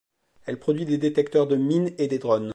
[0.47, 2.49] Elle produit des détecteurs de mines et des drones.